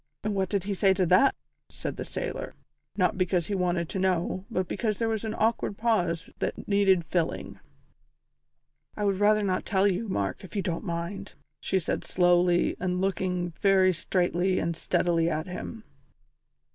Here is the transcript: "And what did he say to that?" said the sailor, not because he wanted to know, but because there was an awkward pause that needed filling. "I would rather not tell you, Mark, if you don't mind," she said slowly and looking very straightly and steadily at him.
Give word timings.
"And 0.23 0.33
what 0.33 0.49
did 0.49 0.63
he 0.63 0.73
say 0.73 0.95
to 0.95 1.05
that?" 1.05 1.35
said 1.69 1.95
the 1.95 2.05
sailor, 2.05 2.55
not 2.97 3.19
because 3.19 3.45
he 3.45 3.53
wanted 3.53 3.87
to 3.89 3.99
know, 3.99 4.45
but 4.49 4.67
because 4.67 4.97
there 4.97 5.07
was 5.07 5.23
an 5.23 5.35
awkward 5.37 5.77
pause 5.77 6.27
that 6.39 6.67
needed 6.67 7.05
filling. 7.05 7.59
"I 8.97 9.03
would 9.05 9.19
rather 9.19 9.43
not 9.43 9.63
tell 9.63 9.87
you, 9.87 10.07
Mark, 10.09 10.43
if 10.43 10.55
you 10.55 10.63
don't 10.63 10.83
mind," 10.85 11.35
she 11.59 11.77
said 11.77 12.03
slowly 12.03 12.75
and 12.79 12.99
looking 12.99 13.51
very 13.61 13.93
straightly 13.93 14.57
and 14.57 14.75
steadily 14.75 15.29
at 15.29 15.45
him. 15.45 15.83